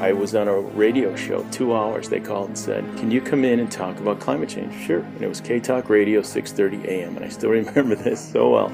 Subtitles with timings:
[0.00, 2.08] I was on a radio show, two hours.
[2.08, 5.00] They called and said, "Can you come in and talk about climate change?" Sure.
[5.00, 7.16] And it was K Talk Radio, 6:30 a.m.
[7.16, 8.72] And I still remember this so well.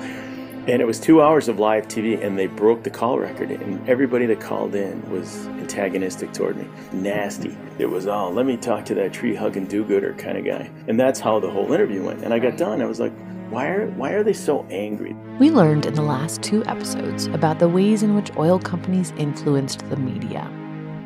[0.69, 3.51] And it was two hours of live TV, and they broke the call record.
[3.51, 7.57] And everybody that called in was antagonistic toward me, nasty.
[7.81, 10.99] It was all, "Let me talk to that tree hugging do-gooder kind of guy." And
[10.99, 12.23] that's how the whole interview went.
[12.23, 12.81] And I got done.
[12.81, 13.13] I was like,
[13.51, 17.59] "Why are why are they so angry?" We learned in the last two episodes about
[17.59, 20.49] the ways in which oil companies influenced the media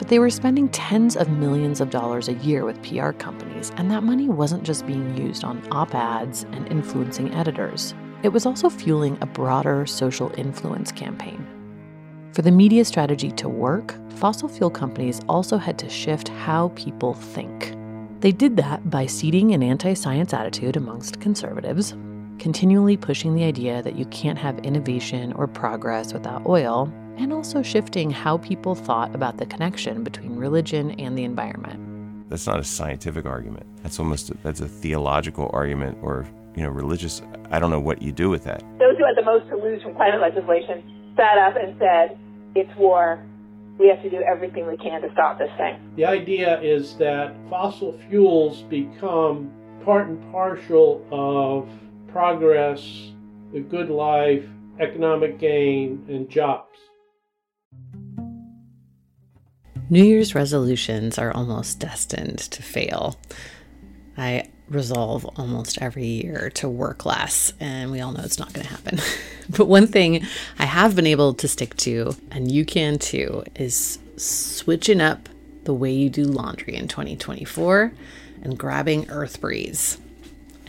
[0.00, 3.90] but they were spending tens of millions of dollars a year with PR companies, and
[3.90, 7.94] that money wasn't just being used on op ads and influencing editors.
[8.22, 11.46] It was also fueling a broader social influence campaign.
[12.32, 17.12] For the media strategy to work, fossil fuel companies also had to shift how people
[17.12, 17.76] think.
[18.20, 21.94] They did that by seeding an anti science attitude amongst conservatives,
[22.38, 27.62] continually pushing the idea that you can't have innovation or progress without oil, and also
[27.62, 32.28] shifting how people thought about the connection between religion and the environment.
[32.30, 33.66] That's not a scientific argument.
[33.82, 36.26] That's almost a, that's a theological argument or
[36.56, 37.20] you know religious.
[37.50, 38.62] I don't know what you do with that.
[38.78, 40.82] Those who had the most to lose from climate legislation
[41.16, 42.18] sat up and said,
[42.54, 43.22] "It's war.
[43.78, 47.34] We have to do everything we can to stop this thing." The idea is that
[47.50, 49.50] fossil fuels become
[49.84, 51.68] part and parcel of
[52.12, 53.12] progress,
[53.52, 54.44] the good life,
[54.78, 56.69] economic gain, and jobs.
[59.92, 63.18] New Year's resolutions are almost destined to fail.
[64.16, 68.64] I resolve almost every year to work less, and we all know it's not going
[68.64, 69.00] to happen.
[69.50, 70.24] but one thing
[70.60, 75.28] I have been able to stick to, and you can too, is switching up
[75.64, 77.92] the way you do laundry in 2024
[78.42, 79.98] and grabbing Earth Breeze.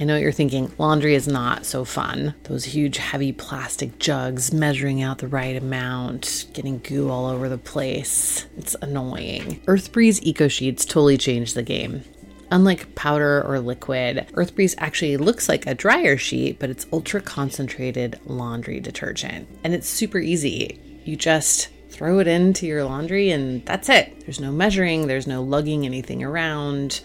[0.01, 2.33] I know what you're thinking laundry is not so fun.
[2.45, 7.59] Those huge, heavy plastic jugs, measuring out the right amount, getting goo all over the
[7.59, 8.47] place.
[8.57, 9.61] It's annoying.
[9.67, 12.03] Earthbreeze Eco Sheets totally changed the game.
[12.49, 18.19] Unlike powder or liquid, Earthbreeze actually looks like a dryer sheet, but it's ultra concentrated
[18.25, 19.47] laundry detergent.
[19.63, 20.79] And it's super easy.
[21.05, 24.19] You just throw it into your laundry and that's it.
[24.21, 27.01] There's no measuring, there's no lugging anything around.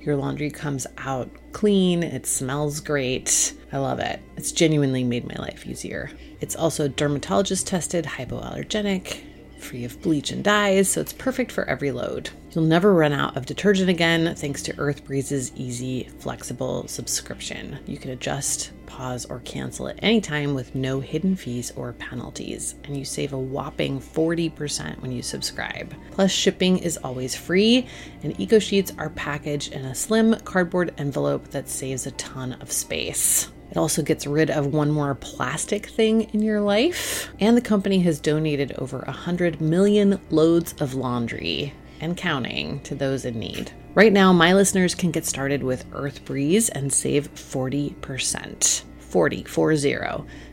[0.00, 3.52] Your laundry comes out clean, it smells great.
[3.72, 4.20] I love it.
[4.36, 6.10] It's genuinely made my life easier.
[6.40, 9.20] It's also dermatologist tested, hypoallergenic,
[9.58, 12.30] free of bleach and dyes, so it's perfect for every load.
[12.58, 17.78] You'll never run out of detergent again thanks to Earth Breeze's easy, flexible subscription.
[17.86, 22.74] You can adjust, pause, or cancel at any time with no hidden fees or penalties,
[22.82, 25.94] and you save a whopping 40% when you subscribe.
[26.10, 27.86] Plus, shipping is always free,
[28.24, 32.72] and Eco Sheets are packaged in a slim cardboard envelope that saves a ton of
[32.72, 33.52] space.
[33.70, 37.30] It also gets rid of one more plastic thing in your life.
[37.38, 43.24] And the company has donated over 100 million loads of laundry and counting to those
[43.24, 43.72] in need.
[43.94, 48.84] Right now, my listeners can get started with Earth Breeze and save 40%.
[48.98, 49.96] 40, 40.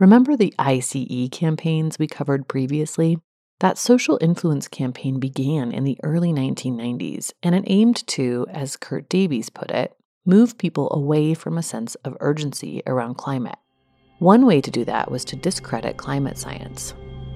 [0.00, 3.18] Remember the ICE campaigns we covered previously?
[3.58, 9.10] That social influence campaign began in the early 1990s, and it aimed to, as Kurt
[9.10, 9.94] Davies put it,
[10.24, 13.58] move people away from a sense of urgency around climate.
[14.20, 16.94] One way to do that was to discredit climate science.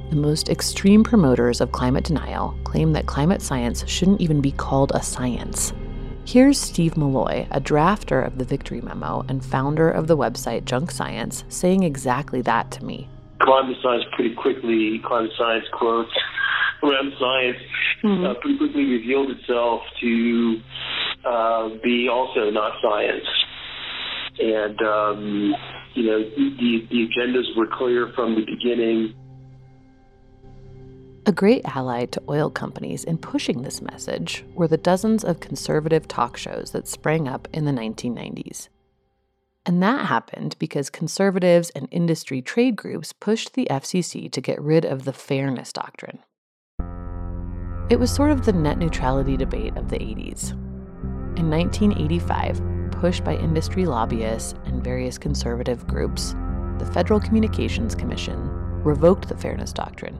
[0.08, 4.92] The most extreme promoters of climate denial claim that climate science shouldn't even be called
[4.94, 5.74] a science,
[6.26, 10.90] Here's Steve Milloy, a drafter of the Victory Memo and founder of the website Junk
[10.90, 13.08] Science, saying exactly that to me.
[13.42, 16.10] Climate science pretty quickly, climate science quotes
[16.82, 17.58] around science,
[18.02, 18.24] mm-hmm.
[18.24, 20.56] uh, pretty quickly revealed itself to
[21.28, 23.26] uh, be also not science.
[24.40, 25.54] And, um,
[25.94, 29.14] you know, the, the agendas were clear from the beginning
[31.26, 36.06] a great ally to oil companies in pushing this message were the dozens of conservative
[36.06, 38.68] talk shows that sprang up in the 1990s.
[39.64, 44.84] And that happened because conservatives and industry trade groups pushed the FCC to get rid
[44.84, 46.18] of the fairness doctrine.
[47.88, 50.50] It was sort of the net neutrality debate of the 80s.
[51.38, 52.60] In 1985,
[52.90, 56.34] pushed by industry lobbyists and various conservative groups,
[56.78, 58.50] the Federal Communications Commission
[58.84, 60.18] revoked the fairness doctrine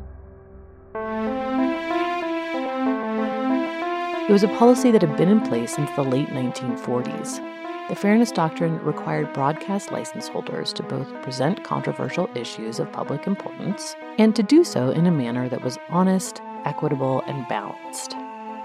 [4.27, 7.89] It was a policy that had been in place since the late 1940s.
[7.91, 13.95] The Fairness Doctrine required broadcast license holders to both present controversial issues of public importance
[14.17, 18.15] and to do so in a manner that was honest, equitable, and balanced,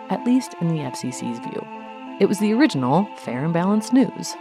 [0.10, 1.62] at least in the FCC's view.
[2.22, 4.38] It was the original fair and balanced news.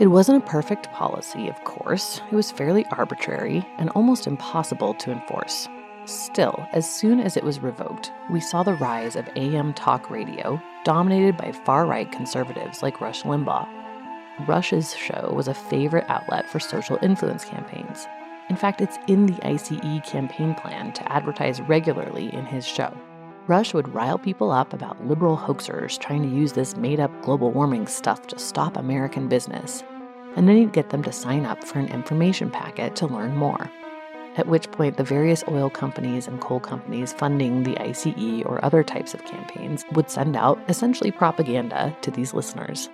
[0.00, 2.20] It wasn't a perfect policy, of course.
[2.30, 5.66] It was fairly arbitrary and almost impossible to enforce.
[6.06, 10.62] Still, as soon as it was revoked, we saw the rise of AM talk radio,
[10.84, 13.66] dominated by far right conservatives like Rush Limbaugh.
[14.46, 18.06] Rush's show was a favorite outlet for social influence campaigns.
[18.48, 22.96] In fact, it's in the ICE campaign plan to advertise regularly in his show.
[23.48, 27.50] Rush would rile people up about liberal hoaxers trying to use this made up global
[27.50, 29.82] warming stuff to stop American business,
[30.36, 33.68] and then he'd get them to sign up for an information packet to learn more
[34.36, 38.82] at which point the various oil companies and coal companies funding the ICE or other
[38.82, 42.88] types of campaigns would send out essentially propaganda to these listeners.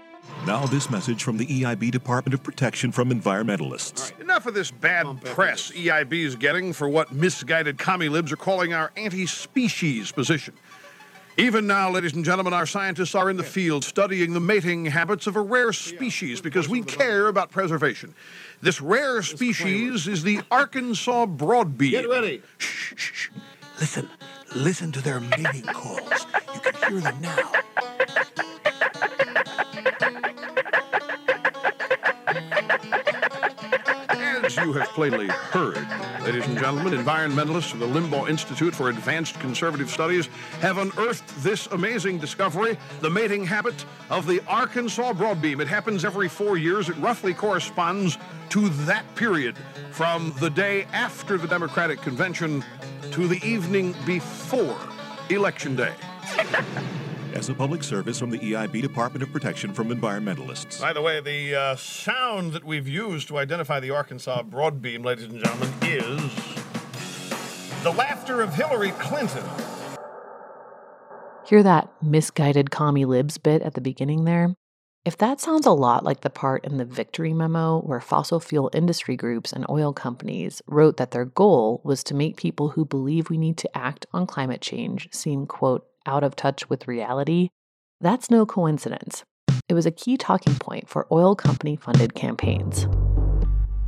[0.47, 4.11] Now, this message from the EIB Department of Protection from environmentalists.
[4.11, 8.37] Right, enough of this bad press EIB is getting for what misguided commie libs are
[8.37, 10.55] calling our anti species position.
[11.39, 15.27] Even now, ladies and gentlemen, our scientists are in the field studying the mating habits
[15.27, 18.15] of a rare species because we care about preservation.
[18.61, 21.91] This rare species is the Arkansas broadbeam.
[21.91, 22.43] Get ready.
[22.59, 23.31] Shh, shh, shh.
[23.81, 24.09] Listen.
[24.55, 26.27] Listen to their mating calls.
[26.55, 27.53] You can hear them now.
[34.53, 35.79] As you have plainly heard,
[36.25, 40.27] ladies and gentlemen, environmentalists from the Limbaugh Institute for Advanced Conservative Studies
[40.61, 45.61] have unearthed this amazing discovery the mating habit of the Arkansas broadbeam.
[45.61, 46.91] It happens every four years.
[46.91, 48.19] It roughly corresponds
[48.51, 49.57] to that period
[49.91, 52.63] from the day after the Democratic Convention
[53.11, 54.79] to the evening before
[55.31, 55.95] Election Day
[57.35, 60.81] as a public service from the EIB Department of Protection from Environmentalists.
[60.81, 65.25] By the way, the uh, sound that we've used to identify the Arkansas broadbeam, ladies
[65.25, 66.21] and gentlemen, is
[67.83, 69.45] the laughter of Hillary Clinton.
[71.47, 74.55] Hear that misguided commie libs bit at the beginning there?
[75.05, 78.71] If that sounds a lot like the part in the Victory Memo where fossil fuel
[78.73, 83.29] industry groups and oil companies wrote that their goal was to make people who believe
[83.29, 87.51] we need to act on climate change seem, quote, out of touch with reality,
[88.01, 89.25] that's no coincidence.
[89.69, 92.87] It was a key talking point for oil company funded campaigns.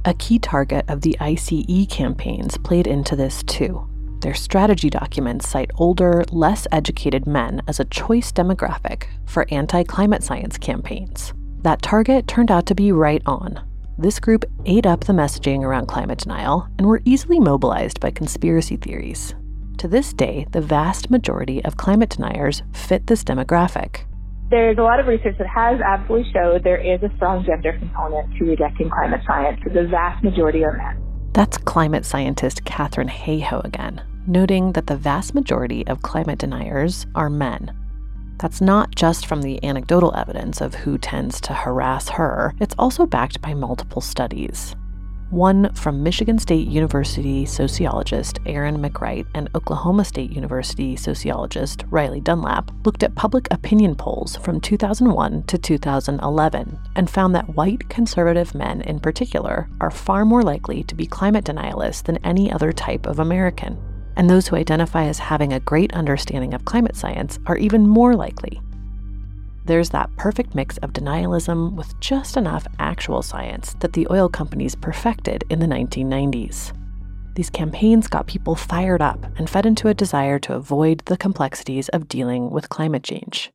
[0.04, 3.88] A key target of the ICE campaigns played into this too
[4.24, 10.22] their strategy documents cite older, less educated men as a choice demographic for anti climate
[10.24, 11.34] science campaigns.
[11.60, 13.62] That target turned out to be right on.
[13.98, 18.76] This group ate up the messaging around climate denial and were easily mobilized by conspiracy
[18.76, 19.34] theories.
[19.78, 24.04] To this day, the vast majority of climate deniers fit this demographic.
[24.50, 28.36] There's a lot of research that has absolutely showed there is a strong gender component
[28.38, 29.60] to rejecting climate science.
[29.64, 31.02] The vast majority are men.
[31.32, 37.28] That's climate scientist Katharine Hayhoe again, noting that the vast majority of climate deniers are
[37.28, 37.76] men.
[38.38, 43.06] That's not just from the anecdotal evidence of who tends to harass her, it's also
[43.06, 44.76] backed by multiple studies.
[45.30, 52.70] One from Michigan State University sociologist Aaron McCright and Oklahoma State University sociologist Riley Dunlap
[52.84, 58.82] looked at public opinion polls from 2001 to 2011 and found that white conservative men
[58.82, 63.18] in particular are far more likely to be climate denialists than any other type of
[63.18, 63.76] American
[64.16, 68.14] and those who identify as having a great understanding of climate science are even more
[68.14, 68.60] likely.
[69.66, 74.74] There's that perfect mix of denialism with just enough actual science that the oil companies
[74.74, 76.72] perfected in the 1990s.
[77.34, 81.88] These campaigns got people fired up and fed into a desire to avoid the complexities
[81.88, 83.50] of dealing with climate change.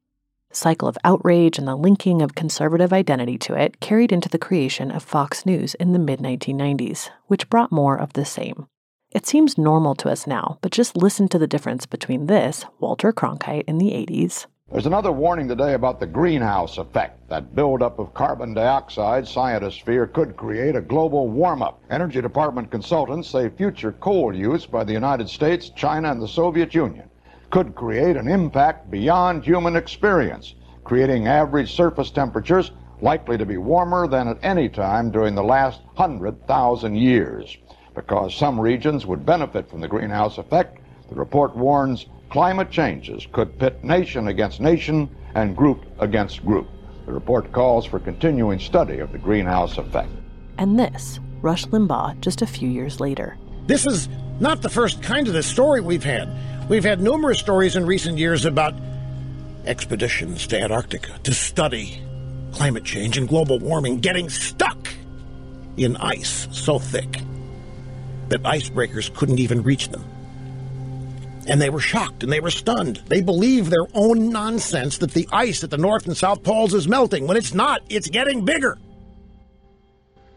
[0.49, 4.39] The cycle of outrage and the linking of conservative identity to it carried into the
[4.39, 8.67] creation of Fox News in the mid 1990s, which brought more of the same.
[9.11, 13.13] It seems normal to us now, but just listen to the difference between this, Walter
[13.13, 14.47] Cronkite in the 80s.
[14.71, 17.27] There's another warning today about the greenhouse effect.
[17.27, 21.81] That buildup of carbon dioxide scientists fear could create a global warm up.
[21.89, 26.75] Energy Department consultants say future coal use by the United States, China, and the Soviet
[26.75, 27.09] Union
[27.49, 32.69] could create an impact beyond human experience, creating average surface temperatures
[33.01, 37.57] likely to be warmer than at any time during the last 100,000 years.
[37.95, 40.77] Because some regions would benefit from the greenhouse effect,
[41.09, 46.67] the report warns climate changes could pit nation against nation and group against group.
[47.05, 50.09] The report calls for continuing study of the greenhouse effect.
[50.57, 53.38] And this, Rush Limbaugh, just a few years later.
[53.65, 54.09] This is
[54.39, 56.29] not the first kind of this story we've had.
[56.69, 58.75] We've had numerous stories in recent years about
[59.65, 62.01] expeditions to Antarctica to study
[62.51, 64.88] climate change and global warming getting stuck
[65.77, 67.21] in ice so thick
[68.29, 70.03] that icebreakers couldn't even reach them.
[71.49, 73.01] And they were shocked and they were stunned.
[73.07, 76.87] They believe their own nonsense that the ice at the North and South Poles is
[76.87, 78.77] melting when it's not, it's getting bigger.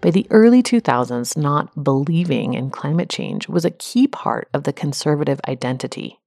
[0.00, 4.72] By the early 2000s, not believing in climate change was a key part of the
[4.72, 6.18] conservative identity.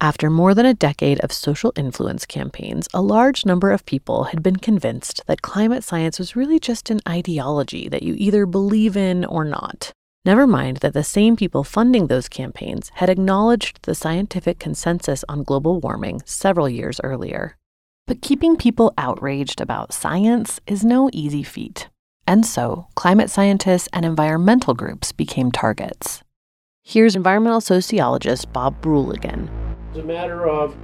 [0.00, 4.42] After more than a decade of social influence campaigns, a large number of people had
[4.42, 9.24] been convinced that climate science was really just an ideology that you either believe in
[9.24, 9.92] or not.
[10.26, 15.42] Never mind that the same people funding those campaigns had acknowledged the scientific consensus on
[15.42, 17.58] global warming several years earlier.
[18.06, 21.90] But keeping people outraged about science is no easy feat.
[22.26, 26.22] And so, climate scientists and environmental groups became targets.
[26.82, 29.50] Here's environmental sociologist Bob Brulle again.
[29.90, 30.74] It's a matter of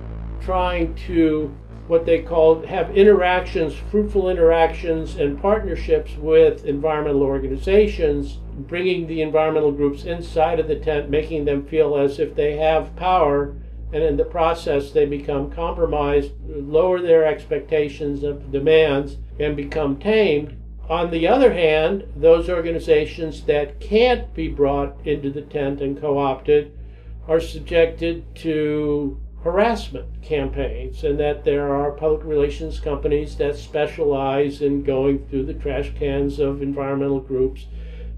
[0.42, 1.56] trying to
[1.88, 9.72] what they call have interactions, fruitful interactions and partnerships with environmental organizations bringing the environmental
[9.72, 13.54] groups inside of the tent, making them feel as if they have power,
[13.92, 20.56] and in the process they become compromised, lower their expectations of demands, and become tamed.
[20.88, 26.18] On the other hand, those organizations that can't be brought into the tent and co
[26.18, 26.72] opted
[27.28, 34.82] are subjected to harassment campaigns, and that there are public relations companies that specialize in
[34.82, 37.66] going through the trash cans of environmental groups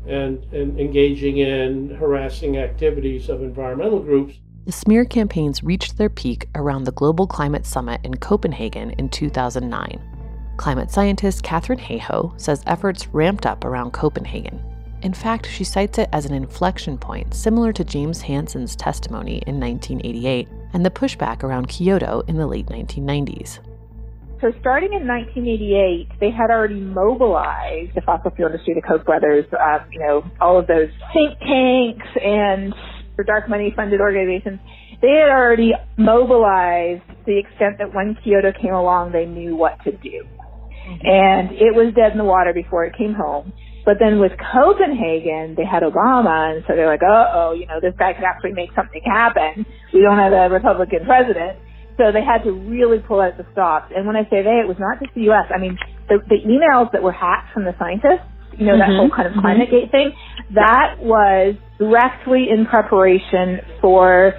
[0.06, 4.36] and, and engaging in harassing activities of environmental groups.
[4.64, 10.00] The smear campaigns reached their peak around the Global Climate Summit in Copenhagen in 2009.
[10.56, 14.62] Climate scientist Katharine Hayhoe says efforts ramped up around Copenhagen.
[15.02, 19.58] In fact, she cites it as an inflection point similar to James Hansen's testimony in
[19.58, 23.58] 1988 and the pushback around Kyoto in the late 1990s.
[24.42, 29.46] So starting in 1988, they had already mobilized the fossil fuel industry, the Koch brothers,
[29.54, 32.74] uh, you know, all of those think tanks and
[33.24, 34.58] dark money funded organizations.
[35.00, 39.78] They had already mobilized to the extent that when Kyoto came along, they knew what
[39.84, 40.26] to do.
[41.06, 43.52] And it was dead in the water before it came home.
[43.86, 47.78] But then with Copenhagen, they had Obama, and so they're like, uh oh, you know,
[47.78, 49.66] this guy could actually make something happen.
[49.94, 51.58] We don't have a Republican president.
[51.96, 53.92] So they had to really pull out the stops.
[53.94, 55.44] And when I say they, it was not just the U.S.
[55.54, 58.24] I mean, the, the emails that were hacked from the scientists,
[58.56, 58.92] you know, mm-hmm.
[58.92, 59.88] that whole kind of climate mm-hmm.
[59.88, 60.12] gate thing,
[60.54, 64.34] that was directly in preparation for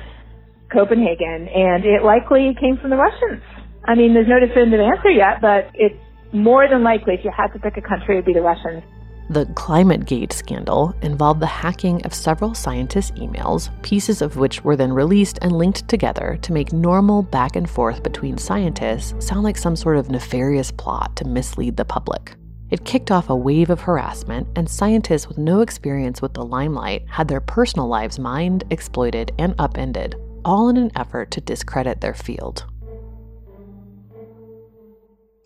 [0.71, 3.41] Copenhagen, and it likely came from the Russians.
[3.85, 5.99] I mean, there's no definitive answer yet, but it's
[6.33, 8.81] more than likely if you had to pick a country, it would be the Russians.
[9.29, 14.91] The ClimateGate scandal involved the hacking of several scientists' emails, pieces of which were then
[14.91, 19.75] released and linked together to make normal back and forth between scientists sound like some
[19.75, 22.35] sort of nefarious plot to mislead the public.
[22.69, 27.05] It kicked off a wave of harassment, and scientists with no experience with the limelight
[27.07, 32.15] had their personal lives mined, exploited, and upended, all in an effort to discredit their
[32.15, 32.65] field.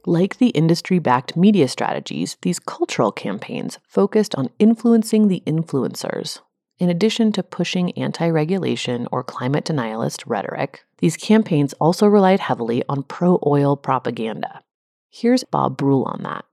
[0.07, 6.39] Like the industry backed media strategies, these cultural campaigns focused on influencing the influencers.
[6.79, 12.83] In addition to pushing anti regulation or climate denialist rhetoric, these campaigns also relied heavily
[12.87, 14.63] on pro oil propaganda.
[15.09, 16.45] Here's Bob Brulle on that.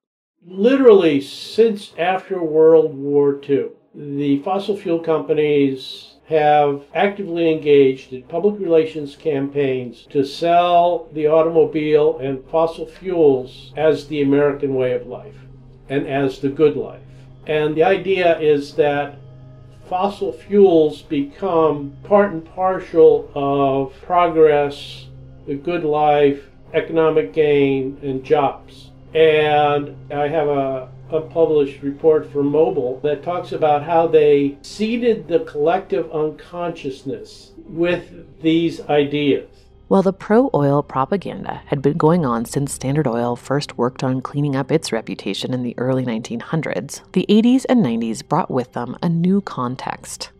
[0.44, 8.58] Literally, since after World War II, the fossil fuel companies have actively engaged in public
[8.58, 15.36] relations campaigns to sell the automobile and fossil fuels as the American way of life
[15.88, 17.02] and as the good life.
[17.46, 19.16] And the idea is that
[19.86, 25.06] fossil fuels become part and parcel of progress,
[25.46, 28.90] the good life, economic gain, and jobs.
[29.14, 30.88] And I have a
[31.20, 38.80] published report from Mobil that talks about how they seeded the collective unconsciousness with these
[38.82, 39.48] ideas.
[39.88, 44.22] While the pro oil propaganda had been going on since Standard Oil first worked on
[44.22, 48.96] cleaning up its reputation in the early 1900s, the 80s and 90s brought with them
[49.02, 50.30] a new context.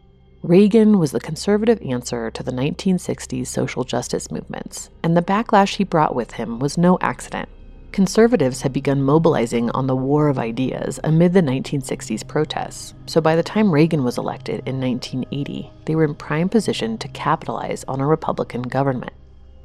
[0.43, 5.85] Reagan was the conservative answer to the 1960s social justice movements, and the backlash he
[5.85, 7.49] brought with him was no accident
[7.95, 13.37] conservatives had begun mobilizing on the war of ideas amid the 1960s protests, so by
[13.37, 18.01] the time Reagan was elected in 1980, they were in prime position to capitalize on
[18.01, 19.13] a Republican government.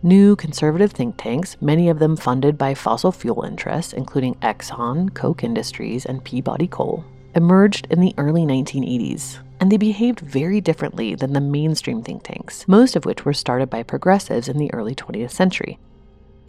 [0.03, 5.43] New conservative think tanks, many of them funded by fossil fuel interests, including Exxon, Koch
[5.43, 11.34] Industries, and Peabody Coal, emerged in the early 1980s, and they behaved very differently than
[11.34, 15.32] the mainstream think tanks, most of which were started by progressives in the early 20th
[15.32, 15.80] century.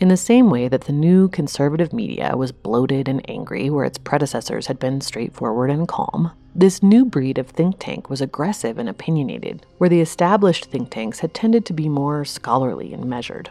[0.00, 3.98] In the same way that the new conservative media was bloated and angry where its
[3.98, 8.88] predecessors had been straightforward and calm, this new breed of think tank was aggressive and
[8.88, 13.50] opinionated, where the established think tanks had tended to be more scholarly and measured.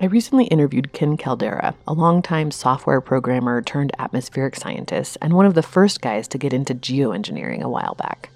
[0.00, 5.54] I recently interviewed Ken Caldeira, a longtime software programmer turned atmospheric scientist and one of
[5.54, 8.30] the first guys to get into geoengineering a while back.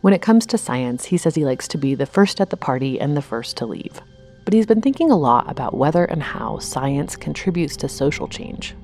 [0.00, 2.56] When it comes to science, he says he likes to be the first at the
[2.56, 4.00] party and the first to leave
[4.44, 8.74] but he's been thinking a lot about whether and how science contributes to social change.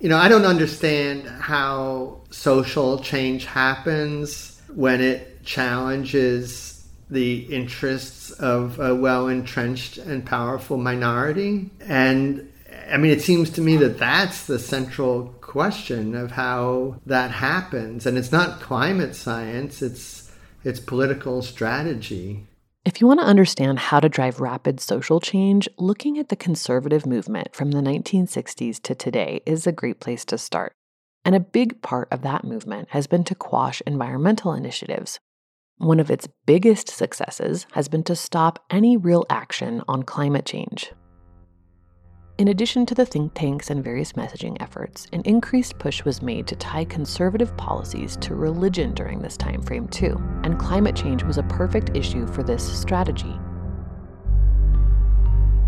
[0.00, 8.78] You know, I don't understand how social change happens when it challenges the interests of
[8.80, 11.70] a well entrenched and powerful minority.
[11.80, 12.50] And
[12.90, 18.06] I mean, it seems to me that that's the central question of how that happens.
[18.06, 20.30] And it's not climate science, it's,
[20.64, 22.46] it's political strategy.
[22.84, 27.06] If you want to understand how to drive rapid social change, looking at the conservative
[27.06, 30.74] movement from the 1960s to today is a great place to start.
[31.24, 35.18] And a big part of that movement has been to quash environmental initiatives.
[35.78, 40.92] One of its biggest successes has been to stop any real action on climate change.
[42.36, 46.48] In addition to the think tanks and various messaging efforts, an increased push was made
[46.48, 51.38] to tie conservative policies to religion during this time frame too, and climate change was
[51.38, 53.38] a perfect issue for this strategy.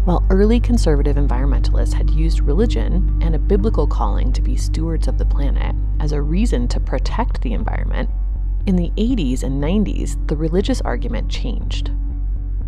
[0.06, 5.18] While early conservative environmentalists had used religion and a biblical calling to be stewards of
[5.18, 8.10] the planet as a reason to protect the environment,
[8.66, 11.92] in the 80s and 90s, the religious argument changed.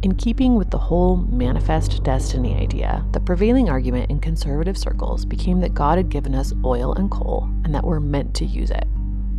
[0.00, 5.58] In keeping with the whole manifest destiny idea, the prevailing argument in conservative circles became
[5.60, 8.86] that God had given us oil and coal and that we're meant to use it.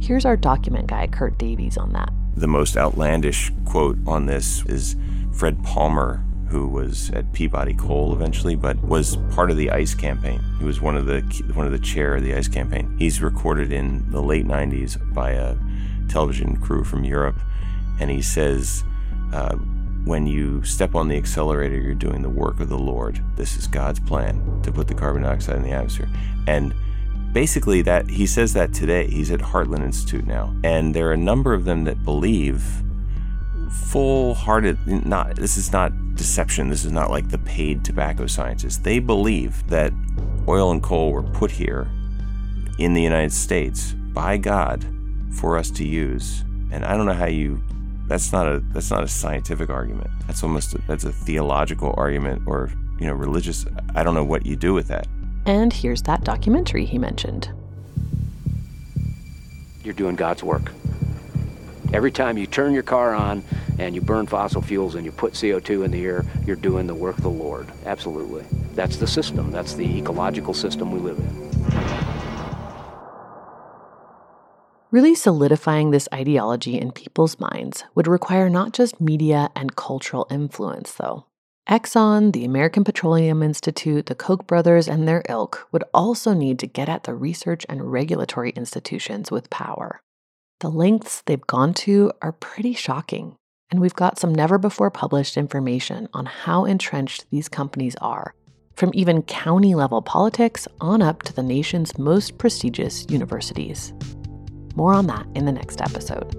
[0.02, 2.10] Here's our document guy, Kurt Davies, on that.
[2.36, 4.98] The most outlandish quote on this is
[5.32, 10.41] Fred Palmer, who was at Peabody Coal eventually, but was part of the ICE campaign.
[10.60, 11.22] He was one of the
[11.54, 12.98] one of the chair of the ICE campaign.
[13.00, 15.56] He's recorded in the late '90s by a
[16.10, 17.39] television crew from Europe,
[18.02, 18.84] and he says.
[19.32, 19.58] Uh,
[20.05, 23.21] when you step on the accelerator, you're doing the work of the Lord.
[23.35, 26.09] This is God's plan to put the carbon dioxide in the atmosphere.
[26.47, 26.73] And
[27.33, 29.07] basically that he says that today.
[29.07, 30.55] He's at Heartland Institute now.
[30.63, 32.63] And there are a number of them that believe
[33.69, 36.69] full-hearted not this is not deception.
[36.69, 38.77] This is not like the paid tobacco scientists.
[38.77, 39.93] They believe that
[40.47, 41.88] oil and coal were put here
[42.77, 44.85] in the United States by God
[45.31, 46.43] for us to use.
[46.71, 47.62] And I don't know how you
[48.10, 50.10] That's not a that's not a scientific argument.
[50.26, 53.67] That's almost a, that's a theological argument or you know religious.
[53.93, 55.08] I don't know what you do with that.
[55.45, 57.52] And here's that documentary he mentioned.
[59.84, 60.72] You're doing God's work.
[61.93, 63.43] Every time you turn your car on
[63.78, 66.95] and you burn fossil fuels and you put CO2 in the air, you're doing the
[66.95, 67.67] work of the Lord.
[67.86, 68.43] Absolutely.
[68.74, 69.52] That's the system.
[69.52, 71.98] That's the ecological system we live in.
[74.91, 80.93] Really solidifying this ideology in people's minds would require not just media and cultural influence,
[80.93, 81.25] though.
[81.69, 86.65] Exxon, the American Petroleum Institute, the Koch brothers, and their ilk would also need to
[86.65, 90.02] get at the research and regulatory institutions with power.
[90.62, 93.36] The lengths they've gone to are pretty shocking,
[93.69, 98.34] and we've got some never before published information on how entrenched these companies are,
[98.73, 103.93] from even county level politics on up to the nation's most prestigious universities.
[104.75, 106.36] More on that in the next episode.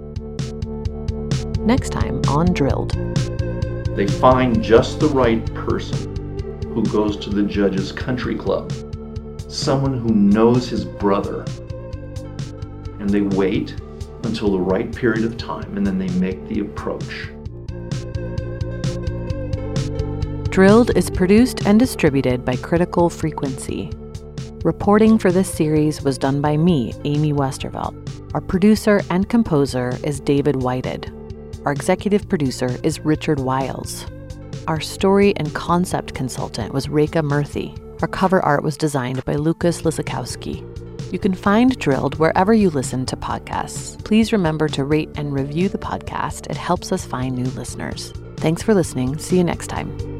[1.59, 2.93] Next time on Drilled.
[3.97, 6.17] They find just the right person
[6.73, 8.73] who goes to the judge's country club,
[9.49, 11.45] someone who knows his brother,
[12.99, 13.75] and they wait
[14.25, 17.29] until the right period of time and then they make the approach.
[20.51, 23.91] Drilled is produced and distributed by Critical Frequency.
[24.65, 28.10] Reporting for this series was done by me, Amy Westervelt.
[28.33, 31.13] Our producer and composer is David Whited.
[31.65, 34.07] Our executive producer is Richard Wiles.
[34.69, 37.77] Our story and concept consultant was Reka Murthy.
[38.03, 40.65] Our cover art was designed by Lucas Lisakowski.
[41.13, 44.03] You can find Drilled wherever you listen to podcasts.
[44.05, 48.13] Please remember to rate and review the podcast, it helps us find new listeners.
[48.37, 49.19] Thanks for listening.
[49.19, 50.20] See you next time.